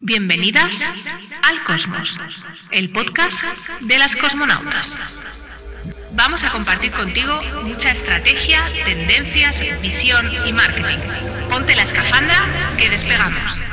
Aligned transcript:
Bienvenidas 0.00 0.76
al 1.42 1.64
Cosmos, 1.64 2.16
el 2.70 2.90
podcast 2.90 3.42
de 3.80 3.98
las 3.98 4.14
cosmonautas. 4.14 4.96
Vamos 6.12 6.44
a 6.44 6.52
compartir 6.52 6.92
contigo 6.92 7.42
mucha 7.64 7.90
estrategia, 7.90 8.62
tendencias, 8.84 9.56
visión 9.82 10.30
y 10.46 10.52
marketing. 10.52 10.98
Ponte 11.50 11.74
la 11.74 11.82
escafandra 11.82 12.46
que 12.78 12.90
despegamos. 12.90 13.67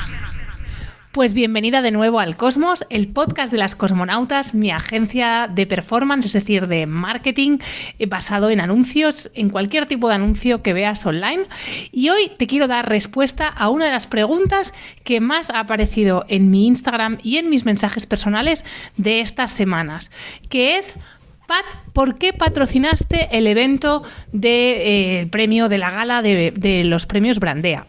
Pues 1.16 1.32
bienvenida 1.32 1.82
de 1.82 1.91
nuevo 1.91 2.20
al 2.20 2.36
Cosmos, 2.36 2.86
el 2.89 3.07
podcast 3.07 3.50
de 3.50 3.57
las 3.57 3.73
cosmonautas, 3.73 4.54
mi 4.54 4.70
agencia 4.70 5.50
de 5.50 5.65
performance, 5.65 6.25
es 6.25 6.34
decir, 6.34 6.68
de 6.68 6.88
marketing 6.88 7.59
eh, 8.00 8.05
basado 8.05 8.50
en 8.50 8.59
anuncios, 8.59 9.32
en 9.33 9.50
cualquier 9.50 9.86
tipo 9.86 10.09
de 10.09 10.15
anuncio 10.15 10.61
que 10.61 10.73
veas 10.73 11.05
online. 11.05 11.46
Y 11.93 12.09
hoy 12.09 12.33
te 12.38 12.47
quiero 12.47 12.68
dar 12.68 12.89
respuesta 12.89 13.47
a 13.47 13.70
una 13.70 13.86
de 13.86 13.91
las 13.91 14.07
preguntas 14.07 14.73
que 15.05 15.21
más 15.21 15.50
ha 15.50 15.61
aparecido 15.61 16.25
en 16.28 16.51
mi 16.51 16.68
Instagram 16.68 17.19
y 17.24 17.38
en 17.38 17.50
mis 17.50 17.63
mensajes 17.63 18.05
personales 18.05 18.66
de 18.97 19.21
estas 19.21 19.54
semanas, 19.54 20.11
que 20.50 20.77
es 20.77 20.97
Pat, 21.47 21.63
¿por 21.93 22.18
qué 22.18 22.33
patrocinaste 22.33 23.29
el 23.32 23.47
evento 23.47 24.04
del 24.33 24.41
de, 24.41 25.21
eh, 25.21 25.27
premio 25.27 25.69
de 25.69 25.77
la 25.77 25.91
gala 25.91 26.21
de 26.21 26.82
los 26.83 27.05
premios 27.05 27.39
Brandea? 27.39 27.86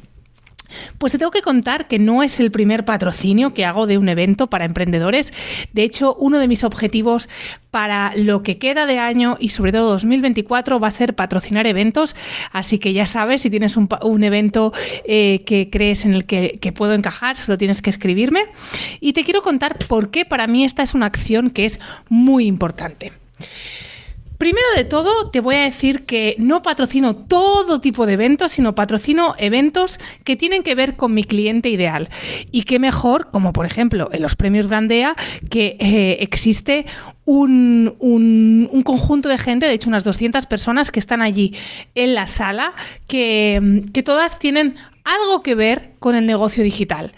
Pues 0.98 1.12
te 1.12 1.18
tengo 1.18 1.30
que 1.30 1.42
contar 1.42 1.88
que 1.88 1.98
no 1.98 2.22
es 2.22 2.40
el 2.40 2.50
primer 2.50 2.84
patrocinio 2.84 3.54
que 3.54 3.64
hago 3.64 3.86
de 3.86 3.98
un 3.98 4.08
evento 4.08 4.48
para 4.48 4.64
emprendedores. 4.64 5.32
De 5.72 5.82
hecho, 5.82 6.14
uno 6.14 6.38
de 6.38 6.48
mis 6.48 6.64
objetivos 6.64 7.28
para 7.70 8.12
lo 8.16 8.42
que 8.42 8.58
queda 8.58 8.86
de 8.86 8.98
año 8.98 9.36
y 9.38 9.50
sobre 9.50 9.72
todo 9.72 9.90
2024 9.90 10.80
va 10.80 10.88
a 10.88 10.90
ser 10.90 11.14
patrocinar 11.14 11.66
eventos. 11.66 12.16
Así 12.52 12.78
que 12.78 12.92
ya 12.92 13.06
sabes, 13.06 13.42
si 13.42 13.50
tienes 13.50 13.76
un, 13.76 14.24
evento 14.24 14.72
eh, 15.04 15.42
que 15.44 15.68
crees 15.70 16.04
en 16.04 16.14
el 16.14 16.24
que, 16.24 16.58
que 16.60 16.72
puedo 16.72 16.94
encajar, 16.94 17.36
solo 17.36 17.58
tienes 17.58 17.82
que 17.82 17.90
escribirme. 17.90 18.46
Y 19.00 19.12
te 19.12 19.24
quiero 19.24 19.42
contar 19.42 19.78
por 19.86 20.10
qué 20.10 20.24
para 20.24 20.46
mí 20.46 20.64
esta 20.64 20.82
es 20.82 20.94
una 20.94 21.06
acción 21.06 21.50
que 21.50 21.66
es 21.66 21.80
muy 22.08 22.46
importante. 22.46 23.12
Primero 24.38 24.66
de 24.76 24.84
todo, 24.84 25.30
te 25.30 25.40
voy 25.40 25.56
a 25.56 25.62
decir 25.62 26.04
que 26.04 26.36
no 26.38 26.62
patrocino 26.62 27.14
todo 27.14 27.80
tipo 27.80 28.06
de 28.06 28.14
eventos, 28.14 28.52
sino 28.52 28.74
patrocino 28.74 29.34
eventos 29.38 29.98
que 30.24 30.36
tienen 30.36 30.62
que 30.62 30.74
ver 30.74 30.96
con 30.96 31.14
mi 31.14 31.24
cliente 31.24 31.68
ideal. 31.68 32.08
Y 32.50 32.62
qué 32.62 32.78
mejor, 32.78 33.30
como 33.30 33.52
por 33.52 33.66
ejemplo 33.66 34.08
en 34.12 34.22
los 34.22 34.36
premios 34.36 34.66
Brandea, 34.66 35.14
que 35.50 35.76
eh, 35.80 36.18
existe 36.20 36.86
un, 37.24 37.96
un, 37.98 38.82
conjunto 38.82 39.28
de 39.28 39.38
gente, 39.38 39.66
de 39.66 39.72
hecho 39.72 39.88
unas 39.88 40.04
200 40.04 40.46
personas 40.46 40.90
que 40.90 41.00
están 41.00 41.22
allí 41.22 41.54
en 41.94 42.14
la 42.14 42.26
sala, 42.26 42.72
que, 43.08 43.82
que 43.92 44.02
todas 44.02 44.38
tienen 44.38 44.76
algo 45.06 45.42
que 45.42 45.54
ver 45.54 45.92
con 45.98 46.14
el 46.16 46.26
negocio 46.26 46.62
digital. 46.62 47.12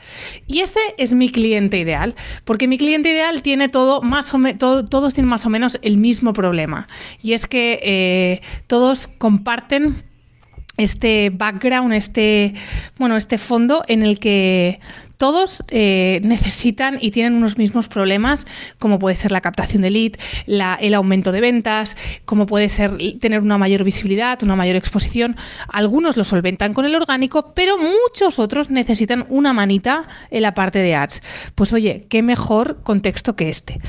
Y 0.47 0.61
ese 0.61 0.81
es 0.99 1.15
mi 1.15 1.31
cliente 1.31 1.79
ideal, 1.79 2.15
porque 2.45 2.69
mi 2.69 2.79
cliente 2.79 3.11
ideal 3.11 3.43
tiene 3.43 3.69
todo, 3.69 4.03
más 4.03 4.33
o 4.35 4.39
menos, 4.39 4.59
todos 4.59 5.15
tienen 5.15 5.29
más 5.29 5.47
o 5.47 5.51
menos 5.51 5.79
el 5.83 5.97
mismo 5.97 6.33
problema. 6.33 6.87
Y 7.23 7.33
es 7.33 7.47
que 7.47 7.81
eh, 7.83 8.41
todos 8.67 9.07
comparten 9.07 10.05
este 10.77 11.31
background, 11.31 11.93
este, 11.93 12.55
bueno, 12.99 13.17
este 13.17 13.39
fondo 13.39 13.83
en 13.89 14.03
el 14.03 14.21
que 14.21 14.81
todos 15.19 15.65
eh, 15.69 16.21
necesitan 16.23 16.99
y 17.01 17.11
tienen 17.11 17.35
unos 17.35 17.59
mismos 17.59 17.89
problemas, 17.89 18.47
como 18.79 18.99
puede 18.99 19.17
ser 19.17 19.33
la 19.33 19.41
captación 19.41 19.83
de 19.83 19.91
lead, 19.91 20.13
el 20.81 20.95
aumento 20.95 21.33
de 21.33 21.41
ventas, 21.41 21.97
como 22.25 22.47
puede 22.47 22.69
ser 22.69 22.97
tener 23.21 23.41
una 23.41 23.59
mayor 23.59 23.85
visibilidad, 23.85 24.43
una 24.43 24.57
mayor 24.57 24.77
exposición. 24.77 25.37
Algunos 25.69 26.17
lo 26.17 26.25
solventan 26.25 26.73
con 26.73 26.85
el 26.85 26.95
orgánico, 26.95 27.53
pero 27.55 27.77
muchos 27.79 28.39
otros 28.39 28.71
necesitan 28.71 29.27
una 29.29 29.53
manita 29.53 30.07
en 30.31 30.43
la 30.43 30.55
parte 30.55 30.79
de 30.79 30.95
ads. 30.95 31.21
Pues 31.55 31.73
oye, 31.73 32.07
qué 32.09 32.23
mejor 32.23 32.83
contexto 32.83 33.35
que 33.35 33.49
este. 33.49 33.81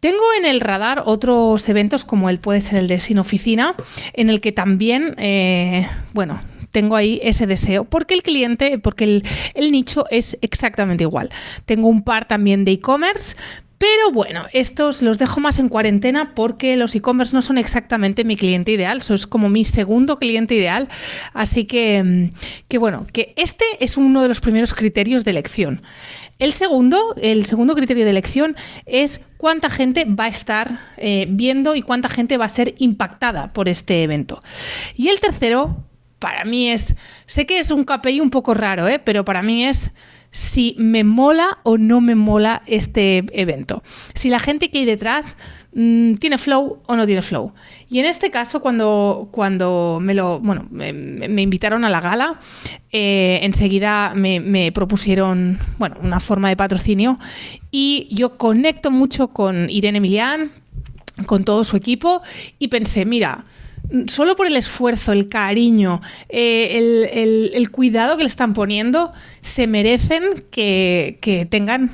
Tengo 0.00 0.24
en 0.38 0.44
el 0.44 0.60
radar 0.60 1.02
otros 1.06 1.68
eventos 1.70 2.04
como 2.04 2.28
el 2.28 2.38
puede 2.38 2.60
ser 2.60 2.78
el 2.78 2.86
de 2.86 3.00
Sin 3.00 3.18
Oficina, 3.18 3.74
en 4.12 4.28
el 4.28 4.42
que 4.42 4.52
también, 4.52 5.14
eh, 5.16 5.88
bueno, 6.12 6.38
tengo 6.76 6.94
ahí 6.94 7.18
ese 7.22 7.46
deseo, 7.46 7.86
porque 7.86 8.12
el 8.12 8.22
cliente, 8.22 8.78
porque 8.78 9.22
el, 9.54 9.72
nicho 9.72 10.04
es 10.10 10.36
exactamente 10.42 11.04
igual. 11.04 11.30
Tengo 11.64 11.88
un 11.88 12.02
par 12.02 12.28
también 12.28 12.66
de 12.66 12.72
e-commerce, 12.72 13.34
pero 13.78 14.10
bueno, 14.12 14.44
estos 14.52 15.00
los 15.00 15.18
dejo 15.18 15.40
más 15.40 15.58
en 15.58 15.70
cuarentena 15.70 16.34
porque 16.34 16.76
los 16.76 16.94
e-commerce 16.94 17.34
no 17.34 17.40
son 17.40 17.56
exactamente 17.56 18.24
mi 18.24 18.36
cliente 18.36 18.72
ideal, 18.72 18.98
eso 18.98 19.14
es 19.14 19.26
como 19.26 19.48
mi 19.48 19.64
segundo 19.64 20.18
cliente 20.18 20.54
ideal. 20.54 20.90
Así 21.32 21.64
que, 21.64 22.02
mm, 22.02 22.36
que 22.68 22.76
bueno, 22.76 23.06
que 23.10 23.32
este 23.36 23.64
es 23.80 23.96
uno 23.96 24.20
de 24.20 24.28
los 24.28 24.42
primeros 24.42 24.74
criterios 24.74 25.24
de 25.24 25.30
elección. 25.30 25.80
El 26.38 26.52
segundo, 26.52 27.14
el 27.22 27.46
segundo 27.46 27.74
criterio 27.74 28.04
de 28.04 28.10
elección 28.10 28.54
es 28.84 29.22
cuánta 29.38 29.70
gente 29.70 30.04
va 30.04 30.24
a 30.24 30.28
estar 30.28 30.78
eh, 30.98 31.26
viendo 31.30 31.74
y 31.74 31.80
cuánta 31.80 32.10
gente 32.10 32.36
va 32.36 32.44
a 32.44 32.50
ser 32.50 32.74
impactada 32.76 33.54
por 33.54 33.70
este 33.70 34.02
evento. 34.02 34.42
Y 34.94 35.08
el 35.08 35.20
tercero, 35.20 35.85
para 36.18 36.44
mí 36.44 36.70
es, 36.70 36.94
sé 37.26 37.46
que 37.46 37.58
es 37.58 37.70
un 37.70 37.84
KPI 37.84 38.20
un 38.20 38.30
poco 38.30 38.54
raro, 38.54 38.88
¿eh? 38.88 38.98
pero 38.98 39.24
para 39.24 39.42
mí 39.42 39.64
es 39.64 39.92
si 40.30 40.74
me 40.78 41.04
mola 41.04 41.58
o 41.62 41.78
no 41.78 42.00
me 42.00 42.14
mola 42.14 42.62
este 42.66 43.24
evento. 43.32 43.82
Si 44.14 44.28
la 44.28 44.38
gente 44.38 44.70
que 44.70 44.78
hay 44.78 44.84
detrás 44.84 45.36
mm, 45.72 46.14
tiene 46.14 46.36
flow 46.36 46.82
o 46.86 46.96
no 46.96 47.06
tiene 47.06 47.22
flow. 47.22 47.52
Y 47.88 48.00
en 48.00 48.04
este 48.04 48.30
caso, 48.30 48.60
cuando, 48.60 49.28
cuando 49.30 49.98
me 50.00 50.12
lo. 50.12 50.40
Bueno, 50.40 50.66
me, 50.70 51.40
invitaron 51.40 51.84
a 51.86 51.88
la 51.90 52.00
gala, 52.00 52.38
eh, 52.92 53.40
enseguida 53.42 54.12
me, 54.14 54.40
me, 54.40 54.72
propusieron 54.72 55.58
bueno, 55.78 55.96
una 56.02 56.20
forma 56.20 56.50
de 56.50 56.56
patrocinio. 56.56 57.18
Y 57.70 58.08
yo 58.10 58.36
conecto 58.36 58.90
mucho 58.90 59.28
con 59.28 59.70
Irene 59.70 59.98
Emilián, 59.98 60.52
con 61.24 61.44
todo 61.44 61.64
su 61.64 61.76
equipo, 61.76 62.20
y 62.58 62.68
pensé, 62.68 63.06
mira 63.06 63.44
solo 64.06 64.36
por 64.36 64.46
el 64.46 64.56
esfuerzo, 64.56 65.12
el 65.12 65.28
cariño, 65.28 66.00
eh, 66.28 67.52
el, 67.54 67.70
cuidado 67.70 68.16
que 68.16 68.22
le 68.22 68.28
están 68.28 68.54
poniendo, 68.54 69.12
se 69.40 69.66
merecen 69.66 70.22
que, 70.50 71.46
tengan 71.50 71.90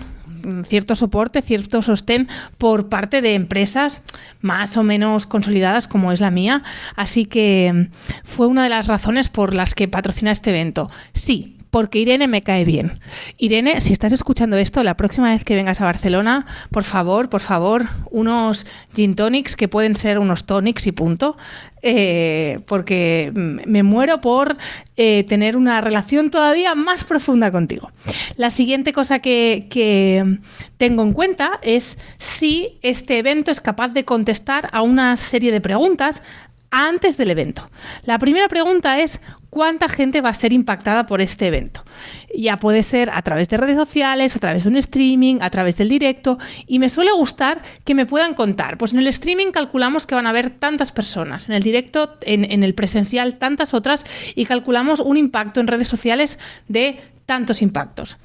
cierto 0.65 0.97
soporte, 0.97 1.41
cierto 1.41 1.83
sostén 1.83 2.29
por 2.59 2.89
parte 2.89 3.23
de 3.23 3.35
empresas 3.35 4.03
más 4.41 4.77
o 4.77 4.83
menos 4.83 5.27
consolidadas 5.27 5.87
como 5.87 6.13
es 6.13 6.21
la 6.21 6.31
mía. 6.31 6.63
Así 6.97 7.27
que 7.27 7.73
mm, 7.73 8.25
fue 8.25 8.49
una 8.49 8.65
de 8.65 8.69
las 8.69 8.89
razones 8.89 9.29
por 9.29 9.55
las 9.55 9.75
que 9.75 9.87
patrocina 9.87 10.33
este 10.33 10.51
evento. 10.51 10.91
Sí, 11.13 11.62
porque 11.73 12.01
Irene 12.01 12.29
me 12.29 12.43
cae 12.43 12.67
bien. 12.67 13.01
Irene, 13.39 13.81
si 13.81 13.95
estás 13.95 14.13
escuchando 14.13 14.59
esto, 14.59 14.83
la 14.83 14.95
próxima 14.95 15.31
vez 15.31 15.43
que 15.43 15.57
vengas 15.57 15.81
a 15.81 15.85
Barcelona, 15.85 16.45
por 16.71 16.85
favor, 16.85 17.31
por 17.31 17.41
favor, 17.41 17.87
unos 18.11 18.67
gin 18.95 19.17
tonics 19.17 19.57
que 19.57 19.69
pueden 19.69 19.97
ser 19.97 20.19
unos 20.19 20.45
tonics 20.45 20.87
y 20.87 20.93
punto, 20.93 21.35
eh, 21.81 22.61
porque 22.67 23.33
me 23.35 23.83
muero 23.83 24.21
por 24.21 24.59
eh, 24.99 25.25
tener 25.27 25.57
una 25.57 25.81
relación 25.81 26.31
todavía 26.31 26.75
más 26.75 27.05
profunda 27.05 27.51
contigo. 27.51 27.91
La 28.37 28.51
siguiente 28.51 28.93
cosa 28.93 29.21
que, 29.21 29.67
que 29.71 30.41
tengo 30.77 31.03
en 31.03 31.13
cuenta 31.13 31.59
es 31.63 31.99
si 32.19 32.81
este 32.83 33.17
evento 33.17 33.51
es 33.51 33.63
capaz 33.63 33.89
de 33.89 34.05
contestar 34.05 34.69
a 34.73 34.83
una 34.83 35.17
serie 35.17 35.51
de 35.51 35.63
preguntas 35.63 36.23
antes 36.71 37.17
del 37.17 37.31
evento. 37.31 37.71
La 38.05 38.19
primera 38.19 38.49
pregunta 38.49 39.01
es 39.01 39.21
cuánta 39.53 39.91
gente 39.91 40.23
va 40.23 40.31
a 40.31 40.35
ser 40.35 40.55
impactada 40.55 41.05
por 41.05 41.21
este 41.21 41.49
evento. 41.49 41.85
Ya 42.35 42.57
puede 42.57 42.83
ser 42.83 43.11
a 43.11 43.21
través 43.21 43.51
de 43.51 43.59
redes 43.59 43.77
sociales, 43.77 44.35
a 44.35 44.39
través 44.39 44.65
de 44.65 44.71
un 44.71 44.77
streaming, 44.77 45.41
a 45.43 45.51
través 45.51 45.77
del 45.77 45.91
directo, 45.91 46.39
y 46.67 46.79
me 46.79 46.89
suele 46.89 47.13
gustar 47.13 47.61
que 47.85 47.95
me 47.95 48.07
puedan 48.07 48.33
contar. 48.33 48.79
Pues 48.79 48.95
en 48.95 49.01
el 49.01 49.09
streaming 49.09 49.53
calculamos 49.53 50.07
que 50.07 50.15
van 50.15 50.25
a 50.25 50.31
haber 50.31 50.49
tantas 50.49 50.91
personas, 50.91 51.51
en 51.51 51.55
el 51.55 51.63
directo, 51.63 52.17
en, 52.23 52.63
el 52.63 52.75
presencial, 52.75 53.37
tantas 53.37 53.75
otras, 53.75 54.07
y 54.35 54.47
calculamos 54.47 55.01
un 55.01 55.19
impacto 55.19 55.61
en 55.61 55.67
redes 55.67 55.89
sociales 55.89 56.39
de 56.69 56.99
tantos 57.27 57.61
impactos. 57.61 58.17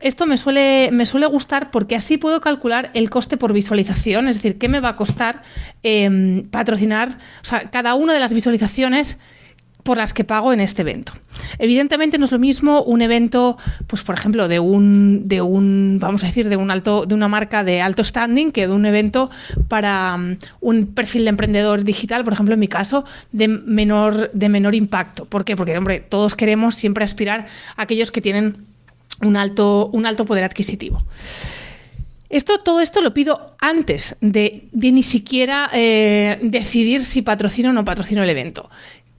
Esto 0.00 0.26
me 0.26 0.36
suele, 0.36 0.90
me 0.90 1.06
suele 1.06 1.26
gustar 1.26 1.70
porque 1.70 1.94
así 1.94 2.16
puedo 2.16 2.40
calcular 2.40 2.90
el 2.94 3.08
coste 3.08 3.36
por 3.36 3.52
visualización, 3.52 4.26
es 4.26 4.34
decir, 4.34 4.58
qué 4.58 4.68
me 4.68 4.80
va 4.80 4.88
a 4.88 4.96
costar 4.96 5.44
em, 5.84 6.42
patrocinar, 6.48 7.18
cada 7.70 7.94
una 7.94 8.12
de 8.12 8.18
las 8.18 8.32
visualizaciones 8.32 9.20
por 9.82 9.98
las 9.98 10.12
que 10.12 10.24
pago 10.24 10.52
en 10.52 10.60
este 10.60 10.82
evento. 10.82 11.12
Evidentemente 11.58 12.18
no 12.18 12.24
es 12.24 12.32
lo 12.32 12.38
mismo 12.38 12.82
un 12.82 13.02
evento, 13.02 13.56
pues 13.86 14.02
por 14.02 14.14
ejemplo, 14.14 14.48
de 14.48 14.60
un, 14.60 15.22
de 15.26 15.42
un, 15.42 15.98
vamos 16.00 16.22
a 16.24 16.26
decir, 16.26 16.48
de 16.48 16.56
un 16.56 16.70
alto, 16.70 17.06
de 17.06 17.14
una 17.14 17.28
marca 17.28 17.64
de 17.64 17.80
alto 17.80 18.04
standing 18.04 18.52
que 18.52 18.66
de 18.66 18.72
un 18.72 18.86
evento 18.86 19.30
para 19.68 20.14
um, 20.14 20.36
un 20.60 20.86
perfil 20.86 21.24
de 21.24 21.30
emprendedor 21.30 21.84
digital, 21.84 22.24
por 22.24 22.32
ejemplo, 22.32 22.54
en 22.54 22.60
mi 22.60 22.68
caso, 22.68 23.04
de 23.32 23.48
menor, 23.48 24.30
de 24.32 24.48
menor 24.48 24.74
impacto. 24.74 25.24
¿Por 25.24 25.44
qué? 25.44 25.56
Porque, 25.56 25.76
hombre, 25.76 26.00
todos 26.00 26.34
queremos 26.34 26.74
siempre 26.74 27.04
aspirar 27.04 27.46
a 27.76 27.82
aquellos 27.82 28.10
que 28.10 28.20
tienen 28.20 28.66
un 29.20 29.36
alto, 29.36 29.88
un 29.92 30.06
alto 30.06 30.24
poder 30.24 30.44
adquisitivo. 30.44 31.02
Esto, 32.32 32.60
todo 32.60 32.80
esto 32.80 33.02
lo 33.02 33.12
pido 33.12 33.56
antes 33.60 34.16
de, 34.22 34.64
ni 34.72 35.02
siquiera 35.02 35.68
eh, 35.74 36.38
decidir 36.40 37.04
si 37.04 37.20
patrocino 37.20 37.68
o 37.68 37.72
no 37.74 37.84
patrocino 37.84 38.22
el 38.22 38.30
evento. 38.30 38.70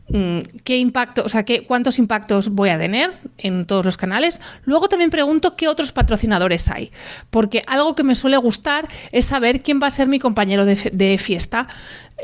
Mm, 0.10 0.40
qué 0.64 0.78
impacto, 0.78 1.24
o 1.24 1.30
sea, 1.30 1.44
qué, 1.44 1.64
cuántos 1.64 2.00
impactos 2.00 2.50
voy 2.50 2.70
a 2.70 2.78
tener 2.78 3.12
en 3.38 3.66
todos 3.66 3.86
los 3.86 3.98
canales. 3.98 4.42
Luego 4.66 4.90
también 4.90 5.10
pregunto 5.10 5.56
qué 5.56 5.68
otros 5.68 5.92
patrocinadores 5.92 6.70
hay, 6.70 6.92
porque 7.30 7.64
algo 7.68 7.96
que 7.96 8.04
me 8.04 8.16
suele 8.16 8.38
gustar 8.38 8.88
es 9.12 9.26
saber 9.26 9.62
quién 9.62 9.80
va 9.82 9.88
a 9.88 9.92
ser 9.92 10.08
mi 10.08 10.20
compañero 10.20 10.66
de, 10.66 11.18
fiesta. 11.18 11.68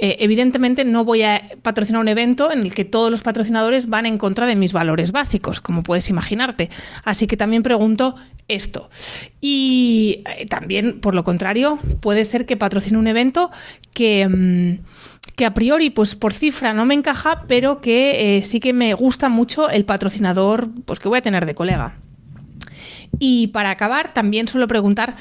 Eh, 0.02 0.18
evidentemente 0.20 0.86
no 0.86 1.04
voy 1.04 1.24
a 1.24 1.42
patrocinar 1.62 2.02
un 2.02 2.08
evento 2.08 2.52
en 2.52 2.60
el 2.60 2.74
que 2.74 2.86
todos 2.86 3.12
los 3.12 3.22
patrocinadores 3.22 3.88
van 3.88 4.06
en 4.06 4.18
contra 4.18 4.46
de 4.46 4.56
mis 4.56 4.72
valores 4.72 5.12
básicos, 5.12 5.62
como 5.62 5.84
puedes 5.84 6.10
imaginarte. 6.10 6.70
Así 7.04 7.28
que 7.28 7.38
también 7.38 7.64
pregunto 7.64 8.16
esto. 8.50 8.90
Y 9.40 10.24
eh, 10.38 10.46
también, 10.48 11.00
por 11.00 11.16
lo 11.16 11.24
contrario, 11.24 11.80
puede 12.02 12.26
ser 12.26 12.46
que 12.46 12.58
patrocine 12.58 12.98
un 12.98 13.08
evento 13.08 13.50
que... 13.94 14.28
Mm, 14.28 14.80
que 15.36 15.46
a 15.46 15.54
priori, 15.54 15.90
pues 15.90 16.16
por 16.16 16.34
cifra 16.34 16.74
no 16.74 16.86
me 16.86 16.94
encaja, 16.94 17.46
pero 17.48 17.82
que 17.82 18.38
eh, 18.38 18.44
sí 18.44 18.60
que 18.60 18.74
me 18.74 18.94
gusta 18.94 19.30
mucho 19.30 19.70
el 19.70 19.86
patrocinador 19.86 20.70
pues, 20.86 21.00
que 21.00 21.08
voy 21.08 21.20
a 21.20 21.22
tener 21.22 21.46
de 21.46 21.56
colega. 21.56 21.94
Y 23.20 23.48
para 23.48 23.72
acabar, 23.72 24.14
también 24.14 24.48
suelo 24.48 24.68
preguntar 24.68 25.16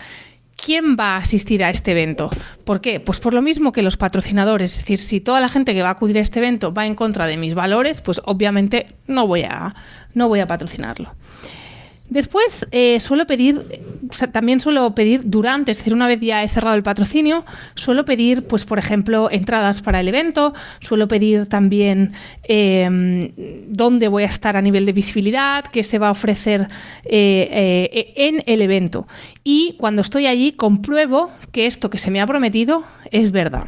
¿quién 0.62 0.96
va 0.99 1.14
a 1.14 1.19
asistir 1.19 1.64
a 1.64 1.70
este 1.70 1.93
evento? 1.93 2.28
¿Por 2.64 2.81
qué? 2.81 3.00
Pues 3.00 3.20
por 3.20 3.32
lo 3.32 3.40
mismo 3.40 3.72
que 3.72 3.82
los 3.82 3.96
patrocinadores, 3.96 4.72
es 4.72 4.78
decir, 4.81 4.99
si 4.99 5.20
toda 5.20 5.40
la 5.40 5.49
gente 5.49 5.72
que 5.72 5.82
va 5.82 5.88
a 5.88 5.93
acudir 5.93 6.19
a 6.19 6.20
este 6.20 6.40
evento 6.40 6.75
va 6.75 6.87
en 6.87 6.94
contra 6.94 7.26
de 7.26 7.37
mis 7.37 7.54
valores, 7.54 8.00
pues 8.00 8.20
obviamente 8.25 8.88
no 9.06 9.26
voy 9.26 9.43
a, 9.43 9.75
no 10.14 10.28
voy 10.28 10.40
a 10.40 10.46
patrocinarlo. 10.46 11.14
Después 12.11 12.66
eh, 12.70 13.00
suelo 13.00 13.26
pedir, 13.26 13.82
también 14.32 14.60
suelo 14.60 14.94
pedir 14.94 15.22
durante, 15.25 15.72
es 15.72 15.78
decir, 15.78 15.94
una 15.94 16.06
vez 16.06 16.20
ya 16.20 16.43
he 16.43 16.49
cerrado 16.49 16.76
el 16.76 16.82
patrocinio, 16.82 17.44
suelo 17.75 18.05
pedir, 18.05 18.46
pues 18.46 18.64
por 18.64 18.78
ejemplo, 18.78 19.28
entradas 19.31 19.82
para 19.82 20.00
el 20.00 20.08
evento, 20.08 20.55
suelo 20.81 21.08
pedir 21.08 21.46
también 21.46 22.12
em, 22.43 23.32
dónde 23.69 24.08
voy 24.08 24.25
a 24.25 24.26
estar 24.26 24.56
a 24.56 24.62
nivel 24.62 24.87
de 24.87 24.93
visibilidad, 24.93 25.64
qué 25.64 25.84
se 25.84 25.99
va 25.99 26.08
a 26.08 26.12
ofrecer 26.12 26.69
eh, 27.05 27.88
eh, 27.93 28.12
en 28.16 28.43
el 28.46 28.62
evento. 28.62 29.06
Y 29.44 29.76
cuando 29.78 30.02
estoy 30.02 30.26
allí 30.26 30.52
compruebo 30.52 31.31
que 31.52 31.66
esto 31.66 31.90
que 31.90 31.99
se 31.99 32.11
me 32.11 32.20
ha 32.20 32.26
prometido 32.26 32.84
es 33.11 33.31
verdad. 33.31 33.66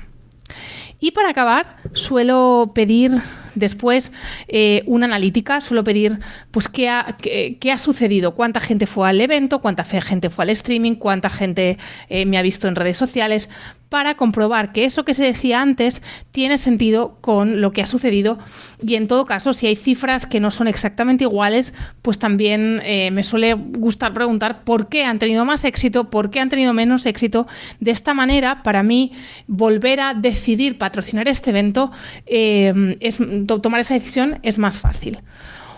Y 1.01 1.13
para 1.13 1.31
acabar, 1.31 1.79
suelo 1.95 2.73
pedir 2.75 3.13
después 3.55 4.13
eh, 4.49 4.83
una 4.87 5.07
analítica, 5.07 5.61
suelo 5.61 5.85
pedir 5.85 6.19
pues 6.51 6.69
qué 6.69 6.89
ha, 6.89 7.17
qué, 7.21 7.73
ha, 7.73 7.79
sucedido, 7.79 8.35
cuánta 8.35 8.61
gente 8.61 8.87
fue 8.87 9.09
al 9.09 9.21
evento, 9.21 9.61
cuánta 9.61 9.85
gente 9.85 10.31
fue 10.31 10.45
al 10.45 10.51
streaming, 10.51 10.95
cuánta 10.95 11.31
gente 11.31 11.79
eh, 12.09 12.27
me 12.27 12.39
ha 12.39 12.43
visto 12.43 12.69
en 12.69 12.77
redes 12.77 12.97
sociales, 12.97 13.49
para 13.91 14.15
comprobar 14.15 14.73
que 14.73 14.87
eso 14.87 15.05
que 15.05 15.13
se 15.13 15.25
decía 15.25 15.61
antes 15.61 16.01
tiene 16.31 16.57
sentido 16.57 17.19
con 17.21 17.61
lo 17.61 17.73
que 17.73 17.83
ha 17.83 17.87
sucedido 17.87 18.39
y 18.83 18.95
en 18.95 19.09
todo 19.09 19.27
caso 19.27 19.53
si 19.53 19.67
hay 19.67 19.77
cifras 19.77 20.27
que 20.27 20.41
no 20.41 20.51
son 20.51 20.69
exactamente 20.69 21.25
iguales, 21.25 21.75
pues 22.01 22.19
también 22.19 22.81
eh, 22.85 23.11
me 23.11 23.25
suele 23.25 23.53
gustar 23.55 24.15
preguntar 24.15 24.63
por 24.63 24.89
qué 24.89 25.05
han 25.05 25.19
tenido 25.19 25.45
más 25.45 25.65
éxito, 25.65 26.09
por 26.09 26.31
qué 26.31 26.41
han 26.41 26.49
tenido 26.49 26.73
menos 26.73 27.05
éxito. 27.05 27.47
De 27.81 27.91
esta 27.91 28.15
manera, 28.15 28.63
para 28.63 28.83
mí, 28.83 29.13
volver 29.47 30.01
a 30.01 30.15
decidir 30.15 30.79
patrocinar 30.79 31.29
este 31.29 31.51
evento, 31.51 31.91
eh, 32.27 32.97
es, 33.01 33.19
tomar 33.61 33.81
esa 33.81 33.95
decisión 33.95 34.39
es 34.43 34.59
más 34.59 34.79
fácil. 34.79 35.19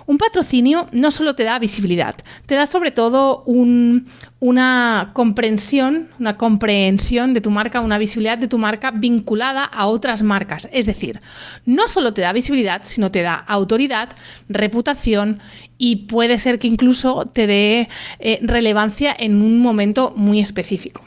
Un 0.07 0.19
patrocinio 0.19 0.87
no 0.93 1.11
solo 1.11 1.35
te 1.35 1.45
da 1.45 1.59
visibilidad, 1.59 2.17
te 2.47 2.55
da 2.55 2.67
sobre 2.67 2.91
todo 2.91 3.45
una 3.47 5.11
comprensión, 5.13 6.09
una 6.19 6.37
comprensión 6.37 7.35
de 7.35 7.41
tu 7.41 7.51
marca, 7.51 7.81
una 7.81 7.99
visibilidad 7.99 8.39
de 8.39 8.49
tu 8.49 8.59
marca 8.59 8.91
vinculada 8.91 9.65
a 9.65 9.87
otras 9.87 10.23
marcas. 10.23 10.69
Es 10.73 10.87
decir, 10.87 11.21
no 11.67 11.89
solo 11.89 12.13
te 12.15 12.23
da 12.23 12.33
visibilidad, 12.33 12.83
sino 12.85 13.11
te 13.11 13.23
da 13.23 13.35
autoridad, 13.35 14.11
reputación 14.49 15.41
y 15.79 15.97
puede 16.07 16.39
ser 16.39 16.59
que 16.59 16.69
incluso 16.69 17.27
te 17.27 17.47
dé 17.47 17.89
eh, 18.19 18.39
relevancia 18.43 19.15
en 19.17 19.43
un 19.43 19.61
momento 19.61 20.13
muy 20.17 20.41
específico. 20.41 21.03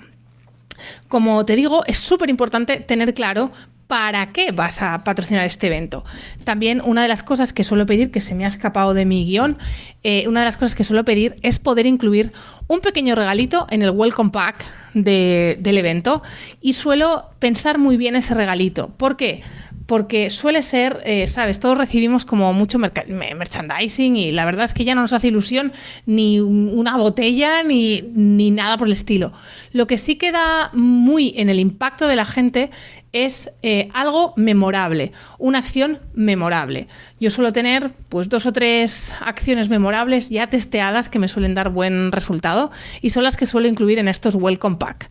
Como 1.08 1.46
te 1.46 1.56
digo, 1.56 1.84
es 1.86 1.98
súper 1.98 2.30
importante 2.30 2.80
tener 2.80 3.14
claro 3.14 3.52
¿para 3.88 4.32
qué 4.32 4.52
vas 4.52 4.82
a 4.82 4.98
patrocinar 5.04 5.46
este 5.46 5.68
evento? 5.68 6.04
También 6.44 6.82
una 6.84 7.02
de 7.04 7.08
las 7.08 7.24
cosas 7.24 7.54
que 7.54 7.64
suelo 7.64 7.86
pedir, 7.86 8.12
que 8.12 8.22
se 8.22 8.36
me 8.36 8.46
ha 8.46 8.48
escapado 8.48 8.94
de 8.94 9.06
mi 9.06 9.26
guion, 9.26 9.58
eh, 10.04 10.28
una 10.28 10.42
de 10.42 10.46
las 10.48 10.58
cosas 10.58 10.76
que 10.76 10.84
suelo 10.84 11.06
pedir 11.06 11.36
es 11.42 11.60
poder 11.60 11.86
incluir 11.86 12.32
un 12.68 12.82
pequeño 12.82 13.16
regalito 13.16 13.68
en 13.70 13.82
el 13.82 13.92
Welcome 13.92 14.32
Pack 14.32 14.66
del 14.94 15.78
evento 15.78 16.24
y 16.62 16.74
suelo 16.74 17.32
pensar 17.40 17.78
muy 17.78 17.98
bien 17.98 18.16
ese 18.16 18.34
regalito. 18.34 18.90
¿Por 18.90 19.18
qué? 19.18 19.44
porque 19.86 20.30
suele 20.30 20.64
ser, 20.64 21.02
eh, 21.06 21.28
sabes, 21.28 21.60
todos 21.60 21.78
recibimos 21.78 22.26
como 22.26 22.52
mucho 22.54 22.80
merchandising 22.80 24.16
y 24.16 24.32
la 24.32 24.46
verdad 24.46 24.66
es 24.66 24.74
que 24.74 24.84
ya 24.84 24.96
no 24.96 25.02
nos 25.02 25.14
hace 25.14 25.28
ilusión 25.28 25.74
ni 26.06 26.40
una 26.40 26.98
botella 26.98 27.62
ni, 27.64 28.02
ni, 28.14 28.50
nada 28.52 28.78
por 28.78 28.88
el 28.88 28.94
estilo. 28.94 29.32
Lo 29.72 29.86
que 29.86 29.98
sí 29.98 30.16
queda 30.16 30.72
muy 30.74 31.34
en 31.38 31.50
el 31.50 31.60
impacto 31.60 32.08
de 32.08 32.16
la 32.16 32.26
gente 32.26 32.72
es 33.16 33.50
eh, 33.62 33.88
algo 33.94 34.34
memorable, 34.36 35.14
una 35.40 35.60
acción 35.60 36.00
memorable. 36.14 36.88
Yo 37.18 37.30
suelo 37.30 37.54
tener 37.54 37.94
pues 38.10 38.28
dos 38.28 38.46
o 38.46 38.52
tres 38.52 39.16
acciones 39.22 39.70
memorables 39.70 40.30
ya 40.30 40.48
testeadas 40.48 41.08
que 41.08 41.18
me 41.18 41.30
suelen 41.30 41.54
dar 41.54 41.70
buen 41.70 42.12
resultado 42.12 42.72
y 43.02 43.12
son 43.12 43.24
las 43.24 43.38
que 43.38 43.46
suelo 43.46 43.70
incluir 43.70 44.00
en 44.00 44.10
estos 44.10 44.36
Welcome 44.36 44.76
Pack. 44.76 45.10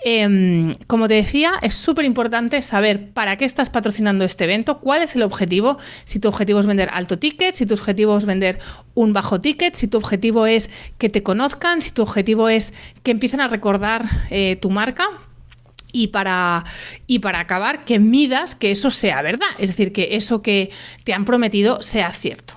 Em, 0.00 0.74
como 0.88 1.06
te 1.06 1.14
decía, 1.14 1.52
es 1.62 1.74
súper 1.74 2.04
importante 2.04 2.62
saber 2.62 3.12
para 3.12 3.36
qué 3.36 3.44
estás 3.44 3.70
patrocinando 3.70 4.24
este 4.24 4.42
evento, 4.42 4.80
cuál 4.80 5.02
es 5.02 5.14
el 5.14 5.22
objetivo, 5.22 5.78
si 6.04 6.18
tu 6.18 6.26
objetivo 6.26 6.58
es 6.58 6.66
vender 6.66 6.88
alto 6.92 7.16
ticket, 7.16 7.54
si 7.54 7.64
tu 7.64 7.74
objetivo 7.74 8.18
es 8.18 8.24
vender 8.24 8.58
un 8.94 9.12
bajo 9.12 9.40
ticket, 9.40 9.76
si 9.76 9.86
tu 9.86 9.98
objetivo 9.98 10.46
es 10.46 10.68
que 10.98 11.08
te 11.08 11.22
conozcan, 11.22 11.80
si 11.80 11.92
tu 11.92 12.02
objetivo 12.02 12.48
es 12.48 12.74
que 13.04 13.12
empiecen 13.12 13.40
a 13.40 13.46
recordar 13.46 14.04
eh, 14.30 14.56
tu 14.56 14.70
marca, 14.70 15.06
y 15.96 16.08
para, 16.08 16.64
y 17.06 17.20
para 17.20 17.40
acabar, 17.40 17.84
que 17.84 17.98
midas 17.98 18.54
que 18.54 18.70
eso 18.70 18.90
sea 18.90 19.22
verdad, 19.22 19.48
es 19.58 19.70
decir, 19.70 19.92
que 19.92 20.16
eso 20.16 20.42
que 20.42 20.70
te 21.04 21.14
han 21.14 21.24
prometido 21.24 21.80
sea 21.80 22.12
cierto. 22.12 22.54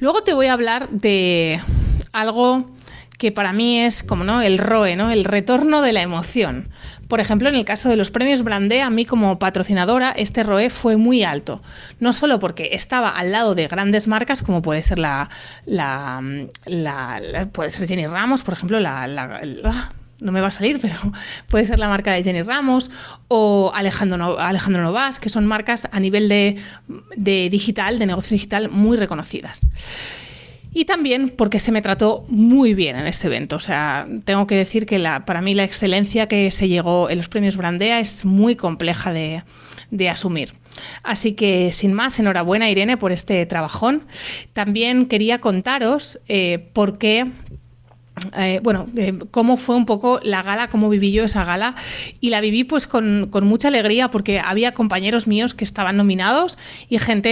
Luego 0.00 0.22
te 0.22 0.32
voy 0.32 0.46
a 0.46 0.54
hablar 0.54 0.88
de 0.88 1.60
algo 2.12 2.70
que 3.18 3.30
para 3.30 3.52
mí 3.52 3.78
es 3.78 4.02
como 4.02 4.24
no 4.24 4.40
el 4.40 4.58
ROE, 4.58 4.96
¿no? 4.96 5.10
El 5.10 5.24
retorno 5.24 5.82
de 5.82 5.92
la 5.92 6.02
emoción. 6.02 6.70
Por 7.08 7.20
ejemplo, 7.20 7.48
en 7.50 7.54
el 7.54 7.66
caso 7.66 7.90
de 7.90 7.96
los 7.96 8.10
premios 8.10 8.42
Brandé, 8.42 8.80
a 8.80 8.88
mí 8.88 9.04
como 9.04 9.38
patrocinadora, 9.38 10.12
este 10.12 10.42
ROE 10.42 10.70
fue 10.70 10.96
muy 10.96 11.22
alto. 11.22 11.62
No 12.00 12.14
solo 12.14 12.38
porque 12.38 12.70
estaba 12.72 13.10
al 13.10 13.32
lado 13.32 13.54
de 13.54 13.68
grandes 13.68 14.08
marcas, 14.08 14.42
como 14.42 14.62
puede 14.62 14.82
ser 14.82 14.98
la, 14.98 15.28
la, 15.66 16.22
puede 17.52 17.70
ser 17.70 17.86
Jenny 17.86 18.06
Ramos, 18.06 18.42
por 18.42 18.54
ejemplo, 18.54 18.80
la, 18.80 19.06
no 20.22 20.32
me 20.32 20.40
va 20.40 20.48
a 20.48 20.50
salir, 20.50 20.80
pero 20.82 20.96
puede 21.48 21.64
ser 21.64 21.78
la 21.78 21.88
marca 21.88 22.12
de 22.12 22.22
Jenny 22.22 22.42
Ramos 22.42 22.90
o 23.28 23.72
Alejandro, 23.74 24.38
Alejandro 24.38 24.82
Novas, 24.82 25.20
que 25.20 25.28
son 25.28 25.46
marcas 25.46 25.88
a 25.90 26.00
nivel 26.00 26.28
de, 26.28 26.56
digital, 27.50 27.98
de 27.98 28.06
negocio 28.06 28.34
digital, 28.34 28.70
muy 28.70 28.96
reconocidas. 28.96 29.60
Y 30.74 30.86
también 30.86 31.28
porque 31.28 31.58
se 31.58 31.70
me 31.70 31.82
trató 31.82 32.24
muy 32.28 32.72
bien 32.72 32.96
en 32.96 33.06
este 33.06 33.26
evento. 33.26 33.56
O 33.56 33.60
sea, 33.60 34.06
tengo 34.24 34.46
que 34.46 34.54
decir 34.54 34.86
que 34.86 34.98
la, 34.98 35.26
para 35.26 35.42
mí 35.42 35.54
la 35.54 35.64
excelencia 35.64 36.28
que 36.28 36.50
se 36.50 36.66
llegó 36.66 37.10
en 37.10 37.18
los 37.18 37.28
premios 37.28 37.58
Brandea 37.58 38.00
es 38.00 38.24
muy 38.24 38.56
compleja 38.56 39.12
de, 39.12 39.42
asumir. 40.08 40.54
Así 41.02 41.34
que, 41.34 41.74
sin 41.74 41.92
más, 41.92 42.18
enhorabuena 42.18 42.70
Irene 42.70 42.96
por 42.96 43.12
este 43.12 43.44
trabajón. 43.44 44.04
También 44.54 45.04
quería 45.04 45.42
contaros 45.42 46.18
eh, 46.28 46.70
por 46.72 46.96
qué 46.96 47.26
eh, 48.36 48.60
bueno, 48.62 48.86
eh, 48.96 49.18
cómo 49.30 49.56
fue 49.56 49.76
un 49.76 49.86
poco 49.86 50.20
la 50.22 50.42
gala, 50.42 50.68
cómo 50.68 50.88
viví 50.88 51.12
yo 51.12 51.24
esa 51.24 51.44
gala. 51.44 51.74
Y 52.20 52.30
la 52.30 52.40
viví 52.40 52.64
pues 52.64 52.86
con, 52.86 53.30
mucha 53.42 53.68
alegría 53.68 54.10
porque 54.10 54.40
había 54.40 54.72
compañeros 54.72 55.26
míos 55.26 55.54
que 55.54 55.64
estaban 55.64 55.96
nominados 55.96 56.58
y 56.88 56.98
gente 56.98 57.30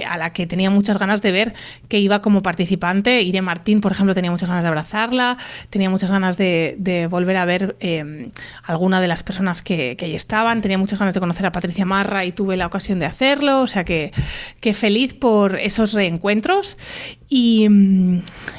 eh, 0.00 0.04
a 0.04 0.18
la 0.18 0.32
que 0.32 0.46
tenía 0.46 0.70
muchas 0.70 0.98
ganas 0.98 1.22
de 1.22 1.32
ver 1.32 1.54
que 1.88 1.98
iba 1.98 2.22
como 2.22 2.42
participante. 2.42 3.22
Irene 3.22 3.42
Martín, 3.42 3.80
por 3.80 3.92
ejemplo, 3.92 4.14
tenía 4.14 4.30
muchas 4.30 4.48
ganas 4.48 4.64
de 4.64 4.68
abrazarla, 4.68 5.36
tenía 5.70 5.90
muchas 5.90 6.10
ganas 6.10 6.36
de, 6.36 6.76
volver 7.10 7.36
a 7.36 7.44
ver 7.44 7.76
alguna 8.64 9.00
de 9.00 9.08
las 9.08 9.22
personas 9.22 9.62
que, 9.62 9.96
que, 9.96 10.04
allí 10.04 10.14
estaban, 10.14 10.60
tenía 10.60 10.78
muchas 10.78 10.98
ganas 10.98 11.14
de 11.14 11.20
conocer 11.20 11.46
a 11.46 11.52
Patricia 11.52 11.84
Marra 11.84 12.24
y 12.24 12.32
tuve 12.32 12.56
la 12.56 12.66
ocasión 12.66 12.98
de 12.98 13.06
hacerlo. 13.06 13.60
O 13.62 13.66
sea 13.66 13.84
que, 13.84 14.10
que 14.60 14.74
feliz 14.74 15.14
por 15.14 15.58
esos 15.58 15.92
reencuentros 15.92 16.76
y, 17.30 17.68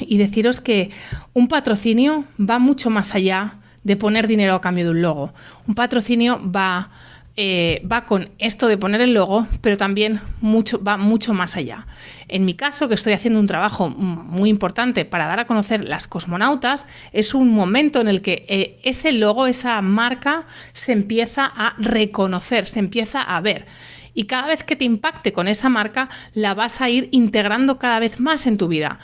y 0.00 0.18
deciros 0.18 0.60
que 0.60 0.90
un 1.34 1.46
patrocinio 1.46 2.24
va 2.40 2.58
mucho 2.58 2.90
más 2.90 3.14
allá 3.14 3.58
de 3.84 3.96
poner 3.96 4.26
dinero 4.26 4.54
a 4.54 4.60
cambio 4.60 4.84
de 4.84 4.90
un 4.90 5.02
logo. 5.02 5.32
Un 5.66 5.74
patrocinio 5.74 6.40
va, 6.50 6.90
eh, 7.36 7.82
va 7.90 8.04
con 8.06 8.30
esto 8.38 8.68
de 8.68 8.78
poner 8.78 9.00
el 9.00 9.14
logo, 9.14 9.46
pero 9.60 9.76
también 9.76 10.20
mucho, 10.40 10.82
va 10.82 10.96
mucho 10.96 11.34
más 11.34 11.56
allá. 11.56 11.86
En 12.28 12.44
mi 12.44 12.54
caso, 12.54 12.88
que 12.88 12.94
estoy 12.94 13.12
haciendo 13.12 13.40
un 13.40 13.46
trabajo 13.46 13.90
muy 13.90 14.48
importante 14.48 15.04
para 15.04 15.26
dar 15.26 15.40
a 15.40 15.46
conocer 15.46 15.84
las 15.84 16.06
cosmonautas, 16.06 16.86
es 17.12 17.34
un 17.34 17.50
momento 17.50 18.00
en 18.00 18.08
el 18.08 18.22
que 18.22 18.46
eh, 18.48 18.80
ese 18.84 19.12
logo, 19.12 19.46
esa 19.46 19.80
marca, 19.82 20.46
se 20.72 20.92
empieza 20.92 21.44
a 21.44 21.74
reconocer, 21.78 22.66
se 22.66 22.78
empieza 22.78 23.20
a 23.22 23.40
ver. 23.40 23.66
Y 24.14 24.24
cada 24.24 24.46
vez 24.46 24.64
que 24.64 24.76
te 24.76 24.84
impacte 24.84 25.32
con 25.32 25.48
esa 25.48 25.68
marca, 25.68 26.08
la 26.34 26.54
vas 26.54 26.80
a 26.80 26.90
ir 26.90 27.08
integrando 27.12 27.78
cada 27.78 27.98
vez 27.98 28.20
más 28.20 28.46
en 28.46 28.58
tu 28.58 28.68
vida. 28.68 28.98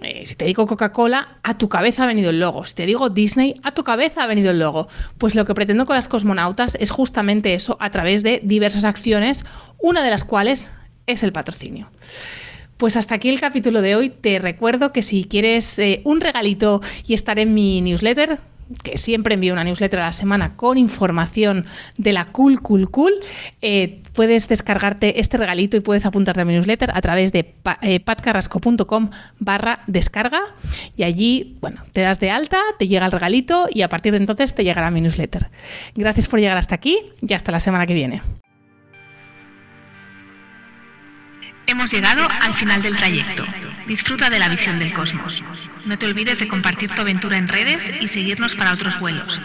Eh, 0.00 0.24
si 0.26 0.34
te 0.34 0.46
digo 0.46 0.66
Coca-Cola, 0.66 1.36
a 1.42 1.58
tu 1.58 1.68
cabeza 1.68 2.04
ha 2.04 2.06
venido 2.06 2.30
el 2.30 2.40
logo. 2.40 2.64
Si 2.64 2.74
te 2.74 2.86
digo 2.86 3.10
Disney, 3.10 3.54
a 3.62 3.72
tu 3.72 3.84
cabeza 3.84 4.22
ha 4.22 4.26
venido 4.26 4.50
el 4.50 4.58
logo. 4.58 4.88
Pues 5.18 5.34
lo 5.34 5.44
que 5.44 5.54
pretendo 5.54 5.84
con 5.84 5.96
las 5.96 6.08
cosmonautas 6.08 6.76
es 6.80 6.90
justamente 6.90 7.54
eso 7.54 7.76
a 7.80 7.90
través 7.90 8.22
de 8.22 8.40
diversas 8.42 8.84
acciones, 8.84 9.44
una 9.78 10.02
de 10.02 10.10
las 10.10 10.24
cuales 10.24 10.72
es 11.06 11.22
el 11.22 11.32
patrocinio. 11.32 11.90
Pues 12.78 12.96
hasta 12.96 13.14
aquí 13.14 13.28
el 13.28 13.40
capítulo 13.40 13.82
de 13.82 13.94
hoy. 13.94 14.10
Te 14.10 14.38
recuerdo 14.38 14.92
que 14.92 15.02
si 15.02 15.24
quieres 15.24 15.78
eh, 15.78 16.00
un 16.04 16.20
regalito 16.20 16.80
y 17.06 17.14
estar 17.14 17.38
en 17.38 17.54
mi 17.54 17.80
newsletter, 17.80 18.40
que 18.74 18.98
siempre 18.98 19.34
envío 19.34 19.52
una 19.52 19.64
newsletter 19.64 20.00
a 20.00 20.06
la 20.06 20.12
semana 20.12 20.56
con 20.56 20.78
información 20.78 21.66
de 21.96 22.12
la 22.12 22.26
Cool 22.26 22.60
Cool 22.60 22.90
Cool, 22.90 23.12
eh, 23.60 24.02
puedes 24.14 24.48
descargarte 24.48 25.20
este 25.20 25.36
regalito 25.36 25.76
y 25.76 25.80
puedes 25.80 26.06
apuntarte 26.06 26.40
a 26.40 26.44
mi 26.44 26.52
newsletter 26.52 26.90
a 26.94 27.00
través 27.00 27.32
de 27.32 27.54
eh, 27.82 28.00
patcarrasco.com 28.00 29.10
barra 29.38 29.80
descarga 29.86 30.40
y 30.96 31.02
allí, 31.02 31.56
bueno, 31.60 31.82
te 31.92 32.02
das 32.02 32.20
de 32.20 32.30
alta, 32.30 32.60
te 32.78 32.88
llega 32.88 33.06
el 33.06 33.12
regalito 33.12 33.68
y 33.70 33.82
a 33.82 33.88
partir 33.88 34.12
de 34.12 34.18
entonces 34.18 34.54
te 34.54 34.64
llegará 34.64 34.90
mi 34.90 35.00
newsletter. 35.00 35.50
Gracias 35.94 36.28
por 36.28 36.40
llegar 36.40 36.58
hasta 36.58 36.74
aquí 36.74 36.98
y 37.20 37.32
hasta 37.34 37.52
la 37.52 37.60
semana 37.60 37.86
que 37.86 37.94
viene. 37.94 38.22
Hemos 41.66 41.90
llegado 41.90 42.28
al 42.28 42.54
final 42.54 42.82
del 42.82 42.96
trayecto. 42.96 43.44
Disfruta 43.86 44.30
de 44.30 44.38
la 44.38 44.48
visión 44.48 44.78
del 44.78 44.92
cosmos. 44.92 45.42
No 45.84 45.98
te 45.98 46.06
olvides 46.06 46.38
de 46.38 46.48
compartir 46.48 46.90
tu 46.90 47.00
aventura 47.00 47.36
en 47.36 47.48
redes 47.48 47.90
y 48.00 48.08
seguirnos 48.08 48.54
para 48.54 48.72
otros 48.72 48.98
vuelos. 49.00 49.40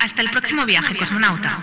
Hasta 0.00 0.22
el 0.22 0.30
próximo 0.30 0.66
viaje, 0.66 0.96
cosmonauta. 0.96 1.62